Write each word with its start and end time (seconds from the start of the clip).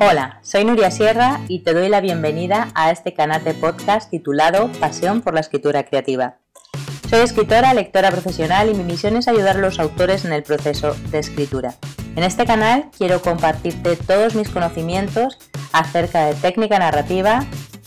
Hola, 0.00 0.38
soy 0.42 0.64
Nuria 0.64 0.92
Sierra 0.92 1.40
y 1.48 1.64
te 1.64 1.74
doy 1.74 1.88
la 1.88 2.00
bienvenida 2.00 2.68
a 2.76 2.92
este 2.92 3.14
canal 3.14 3.42
de 3.42 3.52
podcast 3.52 4.08
titulado 4.08 4.70
Pasión 4.78 5.22
por 5.22 5.34
la 5.34 5.40
Escritura 5.40 5.82
Creativa. 5.82 6.36
Soy 7.10 7.18
escritora, 7.18 7.74
lectora 7.74 8.12
profesional 8.12 8.70
y 8.70 8.74
mi 8.74 8.84
misión 8.84 9.16
es 9.16 9.26
ayudar 9.26 9.56
a 9.56 9.60
los 9.60 9.80
autores 9.80 10.24
en 10.24 10.32
el 10.32 10.44
proceso 10.44 10.94
de 11.10 11.18
escritura. 11.18 11.74
En 12.14 12.22
este 12.22 12.46
canal 12.46 12.90
quiero 12.96 13.20
compartirte 13.22 13.96
todos 13.96 14.36
mis 14.36 14.50
conocimientos 14.50 15.36
acerca 15.72 16.26
de 16.26 16.34
técnica 16.34 16.78
narrativa, 16.78 17.44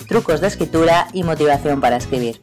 trucos 0.10 0.42
de 0.42 0.48
escritura 0.48 1.08
y 1.14 1.24
motivación 1.24 1.80
para 1.80 1.96
escribir. 1.96 2.42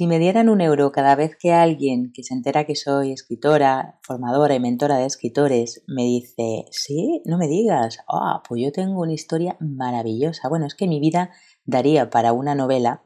Si 0.00 0.06
me 0.06 0.18
dieran 0.18 0.48
un 0.48 0.62
euro 0.62 0.92
cada 0.92 1.14
vez 1.14 1.36
que 1.36 1.52
alguien 1.52 2.10
que 2.14 2.22
se 2.22 2.32
entera 2.32 2.64
que 2.64 2.74
soy 2.74 3.12
escritora, 3.12 4.00
formadora 4.02 4.54
y 4.54 4.58
mentora 4.58 4.96
de 4.96 5.04
escritores 5.04 5.84
me 5.86 6.04
dice, 6.04 6.64
sí, 6.70 7.20
no 7.26 7.36
me 7.36 7.48
digas, 7.48 7.98
ah, 8.08 8.42
pues 8.48 8.62
yo 8.62 8.72
tengo 8.72 9.02
una 9.02 9.12
historia 9.12 9.58
maravillosa. 9.60 10.48
Bueno, 10.48 10.64
es 10.64 10.74
que 10.74 10.88
mi 10.88 11.00
vida 11.00 11.32
daría 11.66 12.08
para 12.08 12.32
una 12.32 12.54
novela, 12.54 13.02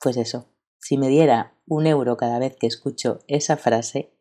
pues 0.00 0.16
eso, 0.16 0.46
si 0.78 0.96
me 0.98 1.08
diera 1.08 1.52
un 1.66 1.88
euro 1.88 2.16
cada 2.16 2.38
vez 2.38 2.54
que 2.56 2.68
escucho 2.68 3.18
esa 3.26 3.56
frase, 3.56 4.12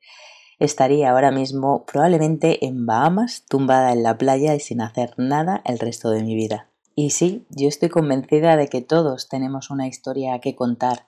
estaría 0.57 1.12
ahora 1.12 1.30
mismo 1.30 1.85
probablemente 1.85 2.66
en 2.66 2.88
Bahamas, 2.88 3.46
tumbada 3.48 3.94
en 3.94 4.02
la 4.02 4.18
playa 4.18 4.55
y 4.55 4.60
sin 4.60 4.82
hacer 4.82 5.13
nada 5.18 5.62
el 5.63 5.77
resto 5.77 6.10
de 6.10 6.23
mi 6.23 6.34
vida. 6.34 6.71
Y 6.96 7.12
sí, 7.12 7.46
yo 7.52 7.68
estoy 7.68 7.90
convencida 7.90 8.57
de 8.57 8.68
que 8.68 8.82
todos 8.82 9.30
tenemos 9.30 9.70
una 9.70 9.85
historia 9.85 10.40
que 10.40 10.55
contar 10.55 11.05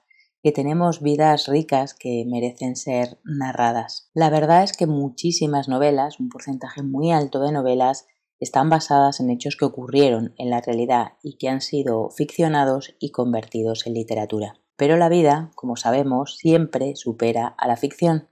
que 0.47 0.53
tenemos 0.53 1.01
vidas 1.01 1.47
ricas 1.47 1.93
que 1.93 2.23
merecen 2.25 2.77
ser 2.77 3.19
narradas. 3.25 4.09
La 4.13 4.29
verdad 4.29 4.63
es 4.63 4.71
que 4.71 4.87
muchísimas 4.87 5.67
novelas, 5.67 6.21
un 6.21 6.29
porcentaje 6.29 6.83
muy 6.83 7.11
alto 7.11 7.41
de 7.41 7.51
novelas, 7.51 8.07
están 8.39 8.69
basadas 8.69 9.19
en 9.19 9.29
hechos 9.29 9.57
que 9.57 9.65
ocurrieron 9.65 10.33
en 10.37 10.49
la 10.49 10.61
realidad 10.61 11.15
y 11.21 11.37
que 11.37 11.49
han 11.49 11.59
sido 11.59 12.11
ficcionados 12.11 12.95
y 12.97 13.11
convertidos 13.11 13.85
en 13.87 13.95
literatura. 13.95 14.53
Pero 14.77 14.95
la 14.95 15.09
vida, 15.09 15.51
como 15.55 15.75
sabemos, 15.75 16.37
siempre 16.37 16.95
supera 16.95 17.47
a 17.47 17.67
la 17.67 17.75
ficción. 17.75 18.29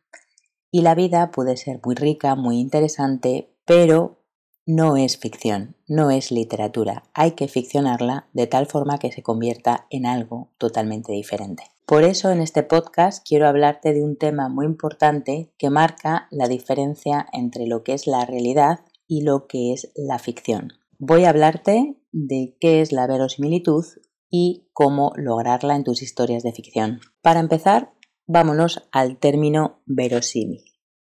Y 0.72 0.84
la 0.84 0.96
vida 0.96 1.32
puede 1.32 1.58
ser 1.58 1.82
muy 1.84 1.96
rica, 1.96 2.36
muy 2.36 2.62
interesante, 2.62 3.54
pero 3.66 4.22
no 4.66 4.96
es 4.96 5.18
ficción, 5.18 5.76
no 5.86 6.12
es 6.12 6.32
literatura. 6.32 7.04
Hay 7.14 7.32
que 7.32 7.50
ficcionarla 7.50 8.30
de 8.32 8.48
tal 8.48 8.68
forma 8.68 9.00
que 9.00 9.12
se 9.12 9.22
convierta 9.22 9.86
en 9.90 10.06
algo 10.06 10.54
totalmente 10.58 11.12
diferente. 11.12 11.75
Por 11.86 12.04
eso 12.04 12.32
en 12.32 12.42
este 12.42 12.64
podcast 12.64 13.24
quiero 13.28 13.48
hablarte 13.48 13.94
de 13.94 14.04
un 14.04 14.18
tema 14.18 14.50
muy 14.50 14.66
importante 14.66 15.54
que 15.60 15.70
marca 15.70 16.28
la 16.32 16.48
diferencia 16.48 17.28
entre 17.32 17.68
lo 17.68 17.84
que 17.84 17.94
es 17.94 18.08
la 18.08 18.26
realidad 18.26 18.80
y 19.08 19.22
lo 19.22 19.46
que 19.46 19.72
es 19.72 19.92
la 19.96 20.18
ficción. 20.18 20.74
Voy 20.98 21.26
a 21.26 21.30
hablarte 21.30 21.96
de 22.12 22.58
qué 22.60 22.82
es 22.82 22.92
la 22.92 23.06
verosimilitud 23.06 23.86
y 24.32 24.68
cómo 24.74 25.14
lograrla 25.16 25.76
en 25.76 25.84
tus 25.84 26.02
historias 26.02 26.42
de 26.42 26.54
ficción. 26.54 27.02
Para 27.22 27.40
empezar, 27.40 27.94
vámonos 28.26 28.90
al 28.92 29.20
término 29.20 29.84
verosímil. 29.86 30.64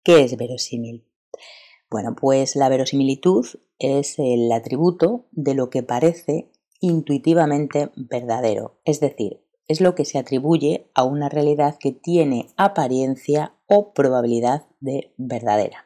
¿Qué 0.06 0.23
es 0.23 0.38
verosímil? 0.38 1.06
Bueno, 1.89 2.16
pues 2.16 2.56
la 2.56 2.69
verosimilitud 2.69 3.45
es 3.78 4.17
el 4.19 4.50
atributo 4.53 5.28
de 5.31 5.53
lo 5.53 5.69
que 5.69 5.83
parece 5.83 6.50
intuitivamente 6.80 7.91
verdadero, 7.95 8.80
es 8.85 9.02
decir, 9.02 9.41
es 9.67 9.81
lo 9.81 9.95
que 9.95 10.06
se 10.06 10.17
atribuye 10.17 10.90
a 10.94 11.04
una 11.04 11.30
realidad 11.30 11.78
que 11.80 11.92
tiene 11.92 12.48
apariencia 12.58 13.54
o 13.68 13.94
probabilidad 13.94 14.68
de 14.80 15.14
verdadera. 15.18 15.86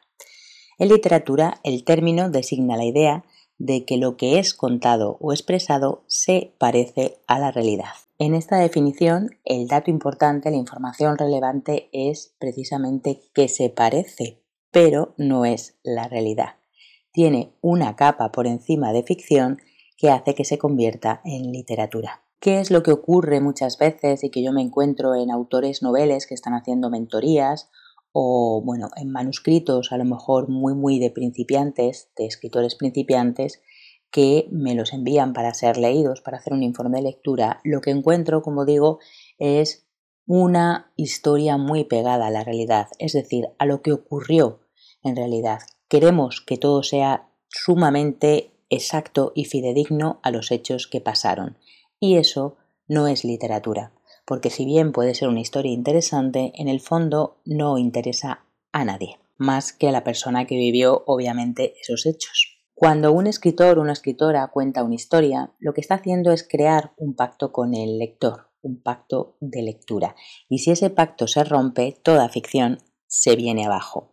En 0.78 0.88
literatura, 0.88 1.60
el 1.62 1.84
término 1.84 2.28
designa 2.28 2.76
la 2.76 2.84
idea 2.84 3.24
de 3.58 3.84
que 3.84 3.96
lo 3.96 4.16
que 4.16 4.38
es 4.38 4.54
contado 4.54 5.16
o 5.20 5.32
expresado 5.32 6.04
se 6.06 6.52
parece 6.58 7.18
a 7.26 7.38
la 7.38 7.50
realidad. 7.50 7.90
En 8.18 8.34
esta 8.34 8.56
definición, 8.56 9.38
el 9.44 9.68
dato 9.68 9.90
importante, 9.90 10.50
la 10.50 10.56
información 10.56 11.18
relevante 11.18 11.88
es 11.92 12.34
precisamente 12.38 13.20
que 13.34 13.48
se 13.48 13.70
parece, 13.70 14.42
pero 14.70 15.14
no 15.16 15.44
es 15.44 15.78
la 15.82 16.08
realidad. 16.08 16.56
Tiene 17.12 17.52
una 17.60 17.96
capa 17.96 18.32
por 18.32 18.46
encima 18.46 18.92
de 18.92 19.02
ficción 19.02 19.58
que 19.96 20.10
hace 20.10 20.34
que 20.34 20.44
se 20.44 20.58
convierta 20.58 21.22
en 21.24 21.52
literatura. 21.52 22.25
¿Qué 22.46 22.60
es 22.60 22.70
lo 22.70 22.84
que 22.84 22.92
ocurre 22.92 23.40
muchas 23.40 23.76
veces 23.76 24.22
y 24.22 24.30
que 24.30 24.40
yo 24.40 24.52
me 24.52 24.62
encuentro 24.62 25.16
en 25.16 25.32
autores 25.32 25.82
noveles 25.82 26.28
que 26.28 26.34
están 26.34 26.54
haciendo 26.54 26.90
mentorías 26.90 27.70
o, 28.12 28.62
bueno, 28.64 28.90
en 28.94 29.10
manuscritos 29.10 29.90
a 29.90 29.96
lo 29.96 30.04
mejor 30.04 30.48
muy, 30.48 30.72
muy 30.72 31.00
de 31.00 31.10
principiantes, 31.10 32.08
de 32.16 32.26
escritores 32.26 32.76
principiantes, 32.76 33.62
que 34.12 34.46
me 34.52 34.76
los 34.76 34.92
envían 34.92 35.32
para 35.32 35.54
ser 35.54 35.76
leídos, 35.76 36.20
para 36.20 36.36
hacer 36.36 36.52
un 36.52 36.62
informe 36.62 36.98
de 36.98 37.02
lectura? 37.06 37.60
Lo 37.64 37.80
que 37.80 37.90
encuentro, 37.90 38.42
como 38.42 38.64
digo, 38.64 39.00
es 39.40 39.88
una 40.24 40.92
historia 40.94 41.56
muy 41.56 41.82
pegada 41.82 42.28
a 42.28 42.30
la 42.30 42.44
realidad, 42.44 42.86
es 43.00 43.12
decir, 43.14 43.46
a 43.58 43.66
lo 43.66 43.82
que 43.82 43.90
ocurrió 43.90 44.60
en 45.02 45.16
realidad. 45.16 45.62
Queremos 45.88 46.42
que 46.46 46.58
todo 46.58 46.84
sea 46.84 47.28
sumamente 47.48 48.52
exacto 48.70 49.32
y 49.34 49.46
fidedigno 49.46 50.20
a 50.22 50.30
los 50.30 50.52
hechos 50.52 50.86
que 50.86 51.00
pasaron. 51.00 51.58
Y 52.00 52.16
eso 52.16 52.56
no 52.88 53.08
es 53.08 53.24
literatura, 53.24 53.92
porque 54.26 54.50
si 54.50 54.64
bien 54.64 54.92
puede 54.92 55.14
ser 55.14 55.28
una 55.28 55.40
historia 55.40 55.72
interesante, 55.72 56.52
en 56.56 56.68
el 56.68 56.80
fondo 56.80 57.38
no 57.44 57.78
interesa 57.78 58.44
a 58.72 58.84
nadie, 58.84 59.18
más 59.38 59.72
que 59.72 59.88
a 59.88 59.92
la 59.92 60.04
persona 60.04 60.46
que 60.46 60.56
vivió 60.56 61.04
obviamente 61.06 61.74
esos 61.80 62.06
hechos. 62.06 62.56
Cuando 62.74 63.12
un 63.12 63.26
escritor 63.26 63.78
o 63.78 63.80
una 63.80 63.94
escritora 63.94 64.48
cuenta 64.48 64.82
una 64.82 64.94
historia, 64.94 65.54
lo 65.58 65.72
que 65.72 65.80
está 65.80 65.94
haciendo 65.94 66.30
es 66.32 66.46
crear 66.46 66.92
un 66.98 67.14
pacto 67.14 67.50
con 67.50 67.74
el 67.74 67.98
lector, 67.98 68.50
un 68.60 68.82
pacto 68.82 69.36
de 69.40 69.62
lectura. 69.62 70.14
Y 70.50 70.58
si 70.58 70.72
ese 70.72 70.90
pacto 70.90 71.26
se 71.26 71.42
rompe, 71.42 71.98
toda 72.02 72.28
ficción 72.28 72.78
se 73.06 73.34
viene 73.34 73.64
abajo. 73.64 74.12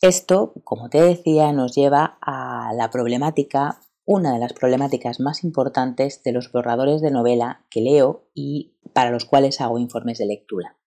Esto, 0.00 0.52
como 0.62 0.88
te 0.90 1.02
decía, 1.02 1.52
nos 1.52 1.74
lleva 1.74 2.18
a 2.20 2.72
la 2.72 2.88
problemática 2.90 3.80
una 4.10 4.32
de 4.32 4.38
las 4.38 4.54
problemáticas 4.54 5.20
más 5.20 5.44
importantes 5.44 6.22
de 6.22 6.32
los 6.32 6.50
borradores 6.50 7.02
de 7.02 7.10
novela 7.10 7.66
que 7.68 7.82
leo 7.82 8.30
y 8.34 8.72
para 8.94 9.10
los 9.10 9.26
cuales 9.26 9.60
hago 9.60 9.78
informes 9.78 10.16
de 10.16 10.24
lectura. 10.24 10.78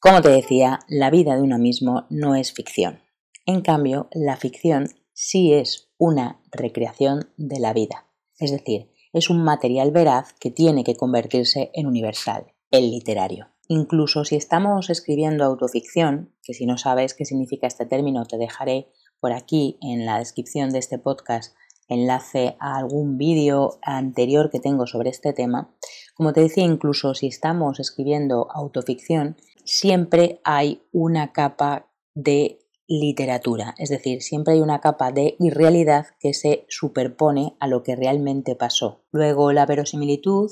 Como 0.00 0.20
te 0.20 0.28
decía, 0.28 0.80
la 0.86 1.08
vida 1.08 1.34
de 1.34 1.40
uno 1.40 1.58
mismo 1.58 2.04
no 2.10 2.34
es 2.34 2.52
ficción. 2.52 3.00
En 3.46 3.62
cambio, 3.62 4.08
la 4.12 4.36
ficción 4.36 4.90
sí 5.14 5.54
es 5.54 5.88
una 5.96 6.42
recreación 6.52 7.30
de 7.38 7.58
la 7.58 7.72
vida. 7.72 8.06
Es 8.38 8.50
decir, 8.50 8.90
es 9.14 9.30
un 9.30 9.42
material 9.42 9.90
veraz 9.90 10.34
que 10.38 10.50
tiene 10.50 10.84
que 10.84 10.94
convertirse 10.94 11.70
en 11.72 11.86
universal, 11.86 12.52
el 12.70 12.90
literario. 12.90 13.48
Incluso 13.66 14.26
si 14.26 14.36
estamos 14.36 14.90
escribiendo 14.90 15.42
autoficción, 15.42 16.34
que 16.42 16.52
si 16.52 16.66
no 16.66 16.76
sabes 16.76 17.14
qué 17.14 17.24
significa 17.24 17.66
este 17.66 17.86
término 17.86 18.26
te 18.26 18.36
dejaré 18.36 18.90
por 19.20 19.32
aquí 19.32 19.78
en 19.80 20.04
la 20.04 20.18
descripción 20.18 20.68
de 20.68 20.80
este 20.80 20.98
podcast 20.98 21.56
enlace 21.88 22.56
a 22.58 22.76
algún 22.76 23.18
vídeo 23.18 23.78
anterior 23.82 24.50
que 24.50 24.60
tengo 24.60 24.86
sobre 24.86 25.10
este 25.10 25.32
tema. 25.32 25.74
Como 26.14 26.32
te 26.32 26.40
decía, 26.40 26.64
incluso 26.64 27.14
si 27.14 27.26
estamos 27.26 27.80
escribiendo 27.80 28.48
autoficción, 28.50 29.36
siempre 29.64 30.40
hay 30.44 30.82
una 30.92 31.32
capa 31.32 31.88
de 32.14 32.58
literatura, 32.88 33.74
es 33.78 33.88
decir, 33.88 34.22
siempre 34.22 34.54
hay 34.54 34.60
una 34.60 34.80
capa 34.80 35.10
de 35.10 35.34
irrealidad 35.40 36.06
que 36.20 36.34
se 36.34 36.66
superpone 36.68 37.56
a 37.58 37.66
lo 37.66 37.82
que 37.82 37.96
realmente 37.96 38.54
pasó. 38.54 39.02
Luego, 39.10 39.52
la 39.52 39.66
verosimilitud 39.66 40.50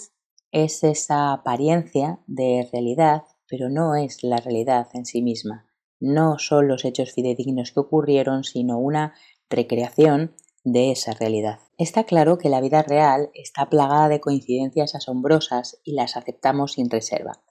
es 0.50 0.84
esa 0.84 1.32
apariencia 1.32 2.20
de 2.26 2.68
realidad, 2.72 3.22
pero 3.48 3.68
no 3.68 3.94
es 3.94 4.22
la 4.22 4.38
realidad 4.38 4.88
en 4.94 5.06
sí 5.06 5.22
misma. 5.22 5.66
No 6.00 6.38
son 6.38 6.68
los 6.68 6.84
hechos 6.84 7.12
fidedignos 7.12 7.72
que 7.72 7.80
ocurrieron, 7.80 8.44
sino 8.44 8.78
una 8.78 9.14
recreación 9.48 10.34
de 10.64 10.90
esa 10.90 11.12
realidad. 11.12 11.60
Está 11.78 12.04
claro 12.04 12.38
que 12.38 12.48
la 12.48 12.60
vida 12.60 12.82
real 12.82 13.30
está 13.34 13.68
plagada 13.68 14.08
de 14.08 14.20
coincidencias 14.20 14.94
asombrosas 14.94 15.78
y 15.84 15.92
las 15.92 16.16
aceptamos 16.16 16.72
sin 16.72 16.90
reserva. 16.90 17.42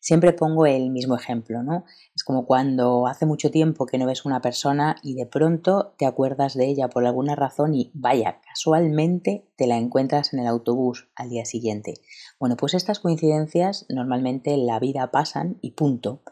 Siempre 0.00 0.32
pongo 0.32 0.64
el 0.66 0.90
mismo 0.90 1.16
ejemplo, 1.16 1.64
¿no? 1.64 1.84
Es 2.14 2.22
como 2.22 2.46
cuando 2.46 3.08
hace 3.08 3.26
mucho 3.26 3.50
tiempo 3.50 3.84
que 3.84 3.98
no 3.98 4.06
ves 4.06 4.24
una 4.24 4.40
persona 4.40 4.96
y 5.02 5.14
de 5.14 5.26
pronto 5.26 5.94
te 5.98 6.06
acuerdas 6.06 6.54
de 6.54 6.66
ella 6.66 6.88
por 6.88 7.04
alguna 7.04 7.34
razón 7.34 7.74
y 7.74 7.90
vaya, 7.94 8.40
casualmente 8.46 9.48
te 9.56 9.66
la 9.66 9.76
encuentras 9.76 10.32
en 10.32 10.40
el 10.40 10.46
autobús 10.46 11.08
al 11.16 11.30
día 11.30 11.44
siguiente. 11.44 11.94
Bueno, 12.38 12.56
pues 12.56 12.74
estas 12.74 13.00
coincidencias 13.00 13.86
normalmente 13.88 14.54
en 14.54 14.66
la 14.66 14.78
vida 14.78 15.10
pasan 15.10 15.58
y 15.62 15.72
punto. 15.72 16.22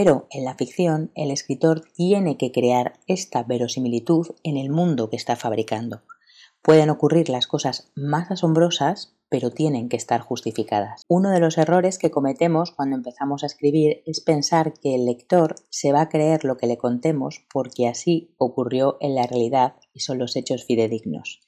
Pero 0.00 0.28
en 0.30 0.44
la 0.44 0.54
ficción 0.54 1.10
el 1.16 1.32
escritor 1.32 1.82
tiene 1.92 2.36
que 2.36 2.52
crear 2.52 3.00
esta 3.08 3.42
verosimilitud 3.42 4.28
en 4.44 4.56
el 4.56 4.70
mundo 4.70 5.10
que 5.10 5.16
está 5.16 5.34
fabricando. 5.34 6.02
Pueden 6.62 6.88
ocurrir 6.88 7.28
las 7.28 7.48
cosas 7.48 7.90
más 7.96 8.30
asombrosas, 8.30 9.16
pero 9.28 9.50
tienen 9.50 9.88
que 9.88 9.96
estar 9.96 10.20
justificadas. 10.20 11.02
Uno 11.08 11.30
de 11.30 11.40
los 11.40 11.58
errores 11.58 11.98
que 11.98 12.12
cometemos 12.12 12.70
cuando 12.70 12.94
empezamos 12.94 13.42
a 13.42 13.46
escribir 13.46 14.04
es 14.06 14.20
pensar 14.20 14.72
que 14.74 14.94
el 14.94 15.04
lector 15.04 15.56
se 15.68 15.90
va 15.90 16.02
a 16.02 16.08
creer 16.08 16.44
lo 16.44 16.58
que 16.58 16.68
le 16.68 16.78
contemos 16.78 17.44
porque 17.52 17.88
así 17.88 18.36
ocurrió 18.38 18.98
en 19.00 19.16
la 19.16 19.26
realidad 19.26 19.74
y 19.92 19.98
son 19.98 20.18
los 20.18 20.36
hechos 20.36 20.64
fidedignos. 20.64 21.40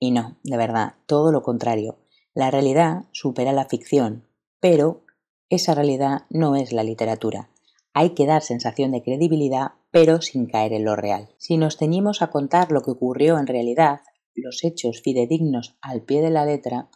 Y 0.00 0.10
no, 0.10 0.38
de 0.42 0.56
verdad, 0.56 0.94
todo 1.06 1.30
lo 1.30 1.44
contrario. 1.44 2.00
La 2.34 2.50
realidad 2.50 3.04
supera 3.12 3.52
la 3.52 3.66
ficción, 3.66 4.26
pero 4.58 5.04
esa 5.50 5.76
realidad 5.76 6.22
no 6.30 6.56
es 6.56 6.72
la 6.72 6.82
literatura. 6.82 7.51
Hay 7.94 8.10
que 8.10 8.26
dar 8.26 8.42
sensación 8.42 8.92
de 8.92 9.02
credibilidad, 9.02 9.72
pero 9.90 10.22
sin 10.22 10.46
caer 10.46 10.72
en 10.72 10.84
lo 10.84 10.96
real. 10.96 11.28
Si 11.38 11.56
nos 11.56 11.76
ceñimos 11.76 12.22
a 12.22 12.30
contar 12.30 12.72
lo 12.72 12.82
que 12.82 12.90
ocurrió 12.90 13.38
en 13.38 13.46
realidad, 13.46 14.00
los 14.34 14.64
hechos 14.64 15.02
fidedignos 15.02 15.76
al 15.82 16.02
pie 16.02 16.22
de 16.22 16.30
la 16.30 16.46
letra, 16.46 16.88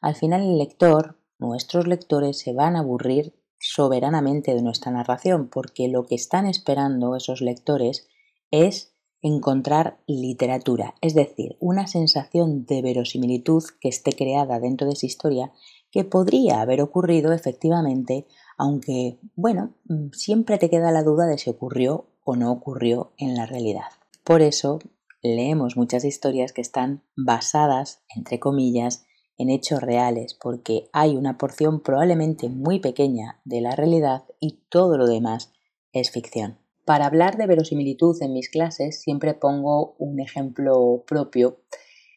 al 0.00 0.14
final 0.14 0.42
el 0.42 0.58
lector, 0.58 1.18
nuestros 1.38 1.86
lectores, 1.86 2.38
se 2.38 2.52
van 2.52 2.76
a 2.76 2.80
aburrir 2.80 3.34
soberanamente 3.58 4.54
de 4.54 4.62
nuestra 4.62 4.92
narración, 4.92 5.48
porque 5.48 5.88
lo 5.88 6.04
que 6.04 6.14
están 6.14 6.46
esperando 6.46 7.16
esos 7.16 7.40
lectores 7.40 8.08
es 8.50 8.94
encontrar 9.22 9.98
literatura, 10.06 10.94
es 11.00 11.14
decir, 11.14 11.56
una 11.58 11.86
sensación 11.86 12.66
de 12.66 12.82
verosimilitud 12.82 13.64
que 13.80 13.88
esté 13.88 14.12
creada 14.12 14.60
dentro 14.60 14.86
de 14.86 14.92
esa 14.92 15.06
historia 15.06 15.50
que 15.90 16.04
podría 16.04 16.60
haber 16.60 16.82
ocurrido 16.82 17.32
efectivamente, 17.32 18.26
aunque, 18.56 19.18
bueno, 19.36 19.74
siempre 20.12 20.58
te 20.58 20.70
queda 20.70 20.90
la 20.90 21.02
duda 21.02 21.26
de 21.26 21.38
si 21.38 21.50
ocurrió 21.50 22.06
o 22.24 22.36
no 22.36 22.52
ocurrió 22.52 23.12
en 23.18 23.34
la 23.34 23.46
realidad. 23.46 23.90
Por 24.24 24.42
eso 24.42 24.78
leemos 25.22 25.76
muchas 25.76 26.04
historias 26.04 26.52
que 26.52 26.60
están 26.60 27.02
basadas, 27.16 28.02
entre 28.14 28.38
comillas, 28.38 29.04
en 29.36 29.50
hechos 29.50 29.82
reales 29.82 30.34
porque 30.34 30.88
hay 30.92 31.16
una 31.16 31.38
porción 31.38 31.80
probablemente 31.80 32.48
muy 32.48 32.80
pequeña 32.80 33.40
de 33.44 33.60
la 33.60 33.74
realidad 33.74 34.24
y 34.40 34.60
todo 34.68 34.96
lo 34.96 35.06
demás 35.06 35.52
es 35.92 36.10
ficción. 36.10 36.58
Para 36.84 37.06
hablar 37.06 37.36
de 37.36 37.46
verosimilitud 37.46 38.20
en 38.22 38.32
mis 38.32 38.50
clases 38.50 39.00
siempre 39.00 39.34
pongo 39.34 39.96
un 39.98 40.20
ejemplo 40.20 41.04
propio. 41.06 41.60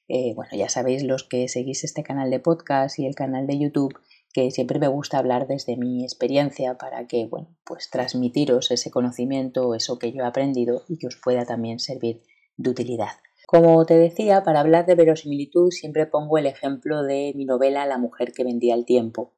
Eh, 0.10 0.34
bueno, 0.36 0.52
ya 0.56 0.70
sabéis 0.70 1.04
los 1.04 1.24
que 1.24 1.48
seguís 1.48 1.84
este 1.84 2.04
canal 2.04 2.30
de 2.30 2.40
podcast 2.40 3.00
y 3.00 3.06
el 3.06 3.16
canal 3.16 3.48
de 3.48 3.60
YouTube 3.60 3.98
que 4.38 4.52
siempre 4.52 4.78
me 4.78 4.88
gusta 4.88 5.18
hablar 5.18 5.48
desde 5.48 5.78
mi 5.78 6.04
experiencia 6.04 6.78
para 6.78 7.08
que, 7.08 7.26
bueno, 7.26 7.48
pues 7.64 7.90
transmitiros 7.90 8.70
ese 8.70 8.92
conocimiento, 8.92 9.74
eso 9.74 9.98
que 9.98 10.12
yo 10.12 10.22
he 10.22 10.28
aprendido 10.28 10.84
y 10.88 11.00
que 11.00 11.08
os 11.08 11.16
pueda 11.16 11.44
también 11.44 11.80
servir 11.80 12.22
de 12.56 12.70
utilidad. 12.70 13.14
Como 13.48 13.84
te 13.88 13.96
decía, 13.96 14.44
para 14.44 14.60
hablar 14.60 14.86
de 14.86 14.94
verosimilitud 14.94 15.72
siempre 15.72 16.06
pongo 16.06 16.38
el 16.38 16.46
ejemplo 16.46 17.02
de 17.02 17.34
mi 17.36 17.46
novela 17.46 17.88
La 17.88 17.98
mujer 17.98 18.32
que 18.32 18.44
vendía 18.44 18.76
el 18.76 18.86
tiempo. 18.86 19.34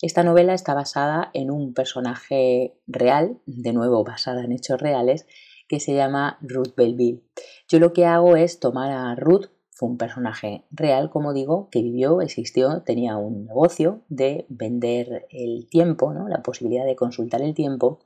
Esta 0.00 0.22
novela 0.22 0.54
está 0.54 0.72
basada 0.72 1.30
en 1.34 1.50
un 1.50 1.74
personaje 1.74 2.80
real, 2.86 3.38
de 3.44 3.74
nuevo 3.74 4.02
basada 4.02 4.44
en 4.44 4.52
hechos 4.52 4.80
reales, 4.80 5.26
que 5.68 5.78
se 5.78 5.94
llama 5.94 6.38
Ruth 6.40 6.74
Belville. 6.74 7.20
Yo 7.68 7.80
lo 7.80 7.92
que 7.92 8.06
hago 8.06 8.36
es 8.36 8.60
tomar 8.60 8.92
a 8.92 9.14
Ruth, 9.14 9.50
fue 9.74 9.88
un 9.88 9.96
personaje 9.96 10.64
real, 10.70 11.10
como 11.10 11.32
digo, 11.32 11.68
que 11.70 11.82
vivió, 11.82 12.20
existió, 12.20 12.82
tenía 12.82 13.16
un 13.16 13.46
negocio 13.46 14.02
de 14.08 14.46
vender 14.48 15.26
el 15.30 15.66
tiempo, 15.68 16.12
¿no? 16.12 16.28
la 16.28 16.42
posibilidad 16.42 16.84
de 16.84 16.94
consultar 16.94 17.40
el 17.42 17.54
tiempo, 17.54 18.00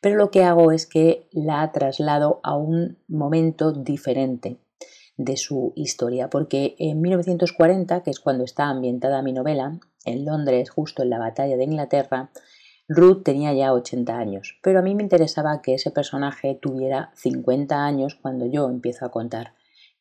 pero 0.00 0.16
lo 0.16 0.30
que 0.30 0.42
hago 0.42 0.72
es 0.72 0.86
que 0.86 1.28
la 1.32 1.70
traslado 1.72 2.40
a 2.42 2.56
un 2.56 2.98
momento 3.08 3.72
diferente 3.72 4.58
de 5.16 5.36
su 5.36 5.72
historia, 5.76 6.28
porque 6.28 6.74
en 6.78 7.00
1940, 7.00 8.02
que 8.02 8.10
es 8.10 8.18
cuando 8.18 8.42
está 8.44 8.64
ambientada 8.64 9.22
mi 9.22 9.32
novela, 9.32 9.78
en 10.04 10.24
Londres, 10.24 10.68
justo 10.68 11.02
en 11.02 11.10
la 11.10 11.18
batalla 11.18 11.56
de 11.56 11.64
Inglaterra, 11.64 12.30
Ruth 12.88 13.22
tenía 13.22 13.54
ya 13.54 13.72
80 13.72 14.18
años, 14.18 14.58
pero 14.62 14.80
a 14.80 14.82
mí 14.82 14.94
me 14.94 15.04
interesaba 15.04 15.62
que 15.62 15.74
ese 15.74 15.90
personaje 15.90 16.58
tuviera 16.60 17.12
50 17.14 17.86
años 17.86 18.16
cuando 18.20 18.44
yo 18.46 18.68
empiezo 18.68 19.06
a 19.06 19.10
contar 19.10 19.54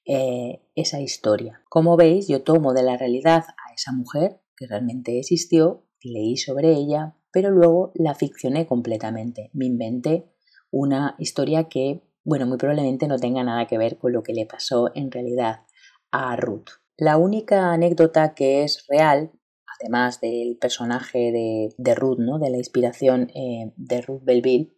eh, 0.05 0.61
esa 0.75 1.01
historia. 1.01 1.61
Como 1.69 1.97
veis, 1.97 2.27
yo 2.27 2.44
tomo 2.44 2.73
de 2.73 2.83
la 2.83 2.97
realidad 2.97 3.45
a 3.47 3.73
esa 3.73 3.91
mujer 3.91 4.41
que 4.55 4.67
realmente 4.67 5.17
existió, 5.19 5.85
leí 6.01 6.38
sobre 6.38 6.73
ella, 6.73 7.15
pero 7.31 7.50
luego 7.50 7.91
la 7.95 8.13
ficcioné 8.13 8.67
completamente. 8.67 9.50
Me 9.53 9.65
inventé 9.65 10.29
una 10.71 11.15
historia 11.17 11.65
que 11.65 12.03
bueno, 12.23 12.45
muy 12.45 12.57
probablemente 12.57 13.07
no 13.07 13.17
tenga 13.17 13.44
nada 13.44 13.67
que 13.67 13.77
ver 13.77 13.97
con 13.97 14.13
lo 14.13 14.23
que 14.23 14.33
le 14.33 14.45
pasó 14.45 14.91
en 14.95 15.11
realidad 15.11 15.61
a 16.11 16.35
Ruth. 16.35 16.69
La 16.97 17.17
única 17.17 17.73
anécdota 17.73 18.33
que 18.33 18.63
es 18.63 18.85
real, 18.88 19.31
además 19.79 20.21
del 20.21 20.57
personaje 20.57 21.73
de, 21.77 21.95
Ruth, 21.95 22.19
¿no? 22.19 22.39
de 22.39 22.50
la 22.50 22.57
inspiración 22.57 23.29
eh, 23.35 23.73
de 23.75 24.01
Ruth 24.01 24.23
Belville, 24.23 24.73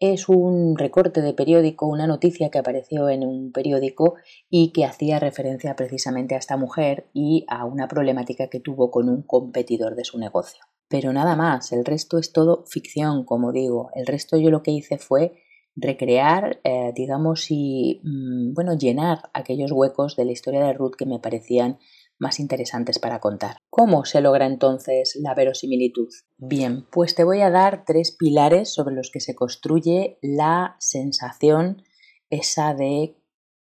es 0.00 0.30
un 0.30 0.78
recorte 0.78 1.20
de 1.20 1.34
periódico, 1.34 1.86
una 1.86 2.06
noticia 2.06 2.48
que 2.48 2.58
apareció 2.58 3.10
en 3.10 3.22
un 3.22 3.52
periódico 3.52 4.14
y 4.48 4.72
que 4.72 4.86
hacía 4.86 5.20
referencia 5.20 5.76
precisamente 5.76 6.34
a 6.34 6.38
esta 6.38 6.56
mujer 6.56 7.06
y 7.12 7.44
a 7.48 7.66
una 7.66 7.86
problemática 7.86 8.48
que 8.48 8.60
tuvo 8.60 8.90
con 8.90 9.10
un 9.10 9.22
competidor 9.22 9.94
de 9.94 10.04
su 10.04 10.18
negocio. 10.18 10.64
Pero 10.88 11.12
nada 11.12 11.36
más, 11.36 11.70
el 11.72 11.84
resto 11.84 12.18
es 12.18 12.32
todo 12.32 12.64
ficción, 12.66 13.24
como 13.24 13.52
digo. 13.52 13.90
El 13.94 14.06
resto 14.06 14.38
yo 14.38 14.50
lo 14.50 14.62
que 14.62 14.70
hice 14.70 14.96
fue 14.96 15.34
recrear, 15.76 16.60
eh, 16.64 16.92
digamos, 16.96 17.46
y 17.50 18.00
mm, 18.02 18.54
bueno, 18.54 18.76
llenar 18.76 19.30
aquellos 19.34 19.70
huecos 19.70 20.16
de 20.16 20.24
la 20.24 20.32
historia 20.32 20.64
de 20.64 20.72
Ruth 20.72 20.96
que 20.96 21.06
me 21.06 21.18
parecían 21.18 21.78
más 22.20 22.38
interesantes 22.38 22.98
para 22.98 23.18
contar. 23.18 23.56
¿Cómo 23.70 24.04
se 24.04 24.20
logra 24.20 24.46
entonces 24.46 25.18
la 25.20 25.34
verosimilitud? 25.34 26.08
Bien, 26.38 26.86
pues 26.92 27.14
te 27.14 27.24
voy 27.24 27.40
a 27.40 27.50
dar 27.50 27.84
tres 27.84 28.14
pilares 28.16 28.72
sobre 28.72 28.94
los 28.94 29.10
que 29.10 29.20
se 29.20 29.34
construye 29.34 30.18
la 30.22 30.76
sensación 30.78 31.82
esa 32.28 32.74
de 32.74 33.16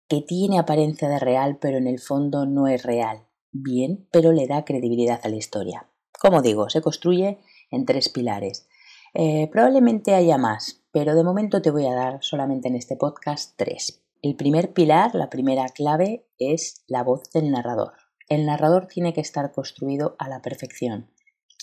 que 0.10 0.22
tiene 0.22 0.60
apariencia 0.60 1.08
de 1.08 1.20
real 1.20 1.58
pero 1.62 1.78
en 1.78 1.88
el 1.88 2.00
fondo 2.00 2.46
no 2.46 2.68
es 2.68 2.84
real. 2.84 3.28
Bien, 3.52 4.08
pero 4.12 4.34
le 4.34 4.48
da 4.48 4.66
credibilidad 4.66 5.22
a 5.24 5.30
la 5.30 5.38
historia. 5.38 5.90
Como 6.20 6.42
digo, 6.42 6.70
se 6.70 6.82
construye 6.82 7.40
en 7.72 7.86
tres 7.86 8.10
pilares. 8.10 8.68
Eh, 9.14 9.50
probablemente 9.52 10.16
haya 10.16 10.38
más, 10.38 10.84
pero 10.92 11.16
de 11.16 11.24
momento 11.24 11.62
te 11.62 11.72
voy 11.72 11.86
a 11.86 11.94
dar 11.94 12.20
solamente 12.22 12.68
en 12.68 12.76
este 12.76 12.96
podcast 12.96 13.56
tres. 13.56 14.04
El 14.22 14.36
primer 14.36 14.74
pilar, 14.74 15.16
la 15.16 15.30
primera 15.30 15.68
clave, 15.70 16.28
es 16.40 16.84
la 16.88 17.04
voz 17.04 17.30
del 17.32 17.52
narrador. 17.52 17.94
El 18.30 18.46
narrador 18.46 18.88
tiene 18.88 19.14
que 19.14 19.22
estar 19.22 19.52
construido 19.54 20.16
a 20.20 20.28
la 20.28 20.42
perfección. 20.42 21.10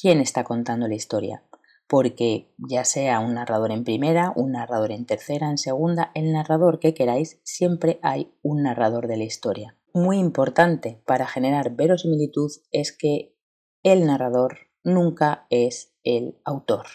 ¿Quién 0.00 0.20
está 0.20 0.44
contando 0.44 0.88
la 0.88 0.94
historia? 0.94 1.42
Porque 1.86 2.54
ya 2.56 2.84
sea 2.84 3.20
un 3.20 3.34
narrador 3.34 3.70
en 3.70 3.84
primera, 3.84 4.32
un 4.34 4.52
narrador 4.52 4.90
en 4.90 5.04
tercera, 5.04 5.50
en 5.50 5.58
segunda, 5.58 6.10
el 6.14 6.32
narrador 6.32 6.78
que 6.78 6.94
queráis, 6.94 7.38
siempre 7.42 7.98
hay 8.02 8.32
un 8.42 8.62
narrador 8.62 9.08
de 9.08 9.18
la 9.18 9.24
historia. 9.24 9.76
Muy 9.92 10.18
importante 10.18 11.02
para 11.04 11.26
generar 11.26 11.76
verosimilitud 11.76 12.50
es 12.72 12.92
que 12.92 13.36
el 13.82 14.06
narrador 14.06 14.70
nunca 14.82 15.46
es 15.50 15.94
el 16.02 16.40
autor. 16.44 16.86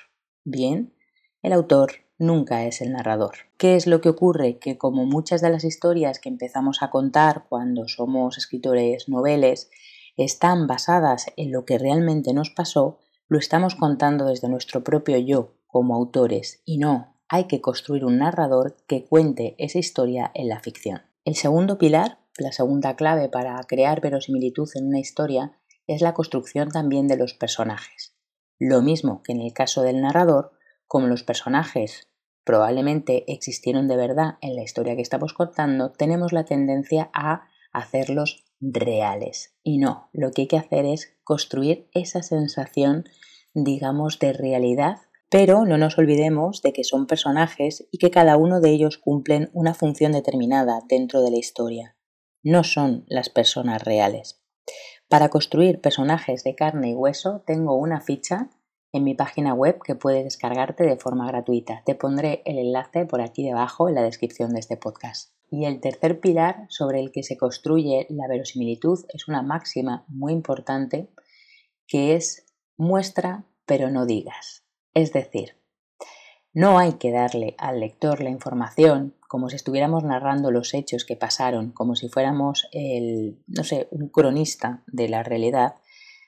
Bien, 0.43 0.95
el 1.43 1.53
autor 1.53 1.91
nunca 2.19 2.65
es 2.65 2.81
el 2.81 2.91
narrador. 2.91 3.31
¿Qué 3.57 3.75
es 3.75 3.87
lo 3.87 4.01
que 4.01 4.09
ocurre? 4.09 4.59
Que 4.59 4.77
como 4.77 5.05
muchas 5.05 5.41
de 5.41 5.49
las 5.49 5.63
historias 5.63 6.19
que 6.19 6.29
empezamos 6.29 6.83
a 6.83 6.91
contar 6.91 7.45
cuando 7.49 7.87
somos 7.87 8.37
escritores 8.37 9.09
noveles 9.09 9.71
están 10.17 10.67
basadas 10.67 11.27
en 11.37 11.51
lo 11.51 11.65
que 11.65 11.79
realmente 11.79 12.33
nos 12.33 12.51
pasó, 12.51 12.99
lo 13.27 13.39
estamos 13.39 13.75
contando 13.75 14.25
desde 14.25 14.49
nuestro 14.49 14.83
propio 14.83 15.17
yo 15.17 15.55
como 15.65 15.95
autores 15.95 16.61
y 16.65 16.77
no, 16.77 17.15
hay 17.29 17.45
que 17.45 17.61
construir 17.61 18.03
un 18.03 18.17
narrador 18.17 18.75
que 18.87 19.05
cuente 19.05 19.55
esa 19.57 19.79
historia 19.79 20.31
en 20.33 20.49
la 20.49 20.59
ficción. 20.59 21.03
El 21.25 21.35
segundo 21.35 21.77
pilar, 21.77 22.19
la 22.37 22.51
segunda 22.51 22.95
clave 22.95 23.29
para 23.29 23.61
crear 23.63 24.01
verosimilitud 24.01 24.67
en 24.75 24.87
una 24.87 24.99
historia, 24.99 25.57
es 25.87 26.01
la 26.01 26.13
construcción 26.13 26.69
también 26.69 27.07
de 27.07 27.17
los 27.17 27.33
personajes. 27.33 28.15
Lo 28.57 28.81
mismo 28.81 29.21
que 29.23 29.31
en 29.31 29.41
el 29.41 29.53
caso 29.53 29.83
del 29.83 30.01
narrador, 30.01 30.51
como 30.87 31.07
los 31.07 31.23
personajes 31.23 32.08
probablemente 32.43 33.31
existieron 33.31 33.87
de 33.87 33.97
verdad 33.97 34.37
en 34.41 34.55
la 34.55 34.63
historia 34.63 34.95
que 34.95 35.01
estamos 35.01 35.33
contando, 35.33 35.91
tenemos 35.91 36.33
la 36.33 36.45
tendencia 36.45 37.09
a 37.13 37.47
hacerlos 37.71 38.43
reales. 38.59 39.55
Y 39.63 39.77
no, 39.77 40.09
lo 40.13 40.31
que 40.31 40.43
hay 40.43 40.47
que 40.47 40.57
hacer 40.57 40.85
es 40.85 41.15
construir 41.23 41.89
esa 41.93 42.23
sensación, 42.23 43.05
digamos, 43.53 44.19
de 44.19 44.33
realidad, 44.33 44.97
pero 45.29 45.65
no 45.65 45.77
nos 45.77 45.97
olvidemos 45.97 46.61
de 46.61 46.73
que 46.73 46.83
son 46.83 47.05
personajes 47.05 47.87
y 47.91 47.99
que 47.99 48.09
cada 48.09 48.35
uno 48.37 48.61
de 48.61 48.71
ellos 48.71 48.97
cumplen 48.97 49.49
una 49.53 49.73
función 49.73 50.11
determinada 50.11 50.81
dentro 50.87 51.21
de 51.21 51.31
la 51.31 51.37
historia. 51.37 51.95
No 52.41 52.63
son 52.63 53.05
las 53.07 53.29
personas 53.29 53.83
reales. 53.83 54.41
Para 55.07 55.29
construir 55.29 55.81
personajes 55.81 56.43
de 56.43 56.55
carne 56.55 56.91
y 56.91 56.95
hueso 56.95 57.43
tengo 57.45 57.75
una 57.75 58.01
ficha 58.01 58.49
en 58.91 59.03
mi 59.03 59.13
página 59.13 59.53
web 59.53 59.79
que 59.83 59.95
puedes 59.95 60.23
descargarte 60.23 60.83
de 60.83 60.97
forma 60.97 61.27
gratuita. 61.27 61.83
Te 61.85 61.95
pondré 61.95 62.41
el 62.45 62.57
enlace 62.57 63.05
por 63.05 63.21
aquí 63.21 63.43
debajo 63.43 63.87
en 63.87 63.95
la 63.95 64.01
descripción 64.01 64.53
de 64.53 64.59
este 64.59 64.77
podcast. 64.77 65.31
Y 65.51 65.65
el 65.65 65.79
tercer 65.79 66.19
pilar 66.19 66.65
sobre 66.69 66.99
el 66.99 67.11
que 67.11 67.23
se 67.23 67.37
construye 67.37 68.07
la 68.09 68.27
verosimilitud 68.27 69.05
es 69.13 69.27
una 69.27 69.41
máxima 69.41 70.05
muy 70.07 70.33
importante 70.33 71.09
que 71.87 72.15
es 72.15 72.45
muestra 72.77 73.45
pero 73.65 73.91
no 73.91 74.05
digas. 74.05 74.63
Es 74.95 75.13
decir, 75.13 75.55
no 76.53 76.79
hay 76.79 76.93
que 76.93 77.11
darle 77.11 77.55
al 77.59 77.79
lector 77.79 78.21
la 78.21 78.31
información 78.31 79.15
como 79.27 79.49
si 79.49 79.55
estuviéramos 79.55 80.03
narrando 80.03 80.49
los 80.49 80.73
hechos 80.73 81.05
que 81.05 81.15
pasaron, 81.15 81.71
como 81.71 81.95
si 81.95 82.09
fuéramos 82.09 82.67
el, 82.71 83.43
no 83.45 83.63
sé, 83.63 83.87
un 83.91 84.09
cronista 84.09 84.83
de 84.87 85.07
la 85.07 85.21
realidad, 85.21 85.75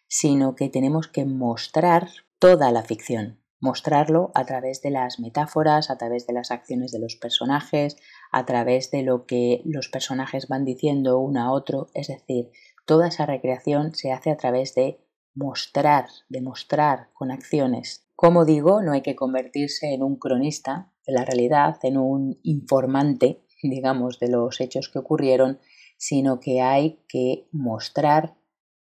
sino 0.08 0.56
que 0.56 0.70
tenemos 0.70 1.08
que 1.08 1.26
mostrar 1.26 2.10
toda 2.42 2.72
la 2.72 2.82
ficción, 2.82 3.40
mostrarlo 3.60 4.32
a 4.34 4.46
través 4.46 4.82
de 4.82 4.90
las 4.90 5.20
metáforas, 5.20 5.92
a 5.92 6.00
través 6.00 6.26
de 6.26 6.34
las 6.34 6.50
acciones 6.50 6.92
de 6.92 6.98
los 6.98 7.16
personajes, 7.16 7.98
a 8.32 8.48
través 8.48 8.90
de 8.90 9.04
lo 9.04 9.28
que 9.28 9.62
los 9.64 9.90
personajes 9.90 10.48
van 10.48 10.66
diciendo 10.66 11.20
uno 11.20 11.40
a 11.44 11.52
otro, 11.52 11.90
es 11.94 12.08
decir, 12.08 12.50
toda 12.88 13.10
esa 13.10 13.28
recreación 13.28 13.94
se 13.94 14.12
hace 14.12 14.32
a 14.32 14.38
través 14.38 14.74
de 14.74 15.00
mostrar, 15.36 16.08
demostrar 16.30 17.10
con 17.14 17.30
acciones. 17.30 18.08
Como 18.16 18.44
digo, 18.44 18.82
no 18.82 18.94
hay 18.94 19.02
que 19.02 19.16
convertirse 19.16 19.94
en 19.94 20.02
un 20.02 20.16
cronista 20.16 20.92
de 21.06 21.14
la 21.14 21.24
realidad, 21.24 21.78
en 21.84 22.00
un 22.00 22.40
informante, 22.42 23.46
digamos, 23.62 24.18
de 24.20 24.30
los 24.30 24.60
hechos 24.62 24.90
que 24.90 24.98
ocurrieron, 24.98 25.60
sino 25.98 26.40
que 26.40 26.62
hay 26.62 27.04
que 27.08 27.48
mostrar 27.52 28.34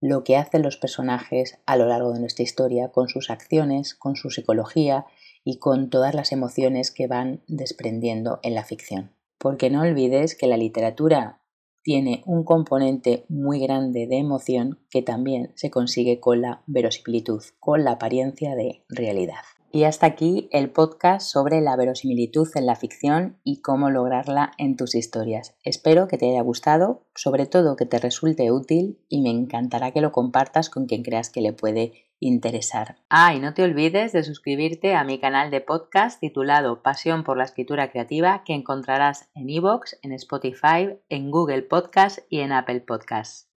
lo 0.01 0.25
que 0.25 0.37
hacen 0.37 0.63
los 0.63 0.77
personajes 0.77 1.59
a 1.67 1.77
lo 1.77 1.87
largo 1.87 2.13
de 2.13 2.21
nuestra 2.21 2.45
historia, 2.45 2.89
con 2.89 3.09
sus 3.09 3.31
acciones, 3.31 3.95
con 3.95 4.17
su 4.17 4.31
psicología 4.31 5.07
y 5.45 5.59
con 5.59 5.91
todas 5.91 6.15
las 6.15 6.33
emociones 6.33 6.91
que 6.91 7.07
van 7.07 7.43
desprendiendo 7.47 8.41
en 8.43 8.55
la 8.55 8.65
ficción. 8.65 9.13
Porque 9.39 9.71
no 9.71 9.83
olvides 9.83 10.35
que 10.37 10.47
la 10.47 10.57
literatura 10.57 11.41
tiene 11.83 12.23
un 12.27 12.45
componente 12.45 13.25
muy 13.29 13.61
grande 13.61 14.07
de 14.07 14.19
emoción 14.19 14.79
que 14.91 15.01
también 15.01 15.53
se 15.55 15.71
consigue 15.71 16.21
con 16.21 16.43
la 16.43 16.63
verosimilitud, 16.67 17.43
con 17.61 17.85
la 17.85 17.93
apariencia 17.93 18.55
de 18.57 18.85
realidad. 18.89 19.43
Y 19.71 19.85
hasta 19.85 20.07
aquí 20.07 20.49
el 20.51 20.71
podcast 20.71 21.31
sobre 21.31 21.61
la 21.61 21.77
verosimilitud 21.77 22.49
en 22.55 22.67
la 22.67 22.75
ficción 22.75 23.39
y 23.45 23.61
cómo 23.61 23.91
lograrla 23.91 24.53
en 24.57 24.77
tus 24.77 24.95
historias. 24.95 25.55
Espero 25.63 26.09
que 26.09 26.17
te 26.17 26.31
haya 26.31 26.43
gustado, 26.43 27.07
sobre 27.15 27.47
todo 27.47 27.77
que 27.77 27.85
te 27.85 27.99
resulte 27.99 28.51
útil 28.51 28.99
y 29.09 29.21
me 29.21 29.31
encantará 29.31 29.91
que 29.91 30.01
lo 30.01 30.11
compartas 30.11 30.71
con 30.71 30.87
quien 30.87 31.03
creas 31.03 31.29
que 31.31 31.43
le 31.43 31.53
puede 31.53 31.93
interesar. 32.21 32.97
Ah, 33.11 33.35
y 33.35 33.41
no 33.41 33.55
te 33.55 33.63
olvides 33.63 34.13
de 34.13 34.25
suscribirte 34.25 34.95
a 34.95 35.05
mi 35.05 35.19
canal 35.19 35.51
de 35.51 35.61
podcast 35.61 36.19
titulado 36.19 36.83
Pasión 36.83 37.23
por 37.23 37.37
la 37.37 37.45
Escritura 37.45 37.91
Creativa 37.91 38.43
que 38.45 38.55
encontrarás 38.55 39.29
en 39.35 39.51
iVoox, 39.51 39.95
en 40.03 40.13
Spotify, 40.13 40.99
en 41.09 41.31
Google 41.31 41.63
Podcast 41.63 42.21
y 42.29 42.41
en 42.41 42.53
Apple 42.53 42.81
Podcast. 42.81 43.49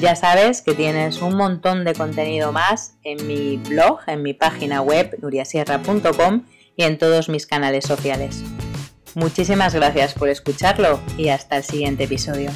Ya 0.00 0.16
sabes 0.16 0.60
que 0.60 0.74
tienes 0.74 1.22
un 1.22 1.36
montón 1.36 1.84
de 1.84 1.94
contenido 1.94 2.52
más 2.52 2.96
en 3.04 3.26
mi 3.26 3.56
blog, 3.56 4.00
en 4.06 4.22
mi 4.22 4.34
página 4.34 4.82
web 4.82 5.16
nuriasierra.com 5.22 6.42
y 6.76 6.82
en 6.82 6.98
todos 6.98 7.28
mis 7.28 7.46
canales 7.46 7.84
sociales. 7.84 8.42
Muchísimas 9.14 9.74
gracias 9.74 10.14
por 10.14 10.28
escucharlo 10.28 11.00
y 11.16 11.28
hasta 11.28 11.56
el 11.56 11.62
siguiente 11.62 12.04
episodio. 12.04 12.50